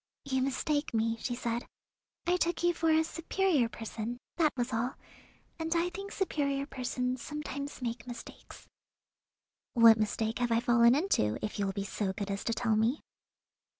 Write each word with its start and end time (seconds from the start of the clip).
"You 0.25 0.41
mistake 0.41 0.95
me," 0.95 1.15
she 1.17 1.35
said. 1.35 1.67
"I 2.25 2.35
took 2.35 2.63
you 2.63 2.73
for 2.73 2.89
a 2.89 3.03
superior 3.03 3.69
person, 3.69 4.17
that 4.37 4.51
was 4.57 4.73
all, 4.73 4.95
and 5.59 5.75
I 5.75 5.91
think 5.91 6.11
superior 6.11 6.65
persons 6.65 7.21
sometimes 7.21 7.83
make 7.83 8.07
mistakes." 8.07 8.67
"What 9.75 9.99
mistake 9.99 10.39
have 10.39 10.51
I 10.51 10.59
fallen 10.59 10.95
into, 10.95 11.37
if 11.45 11.59
you 11.59 11.65
will 11.67 11.73
be 11.73 11.83
so 11.83 12.13
good 12.13 12.31
as 12.31 12.43
to 12.45 12.53
tell 12.53 12.75
me?" 12.75 13.01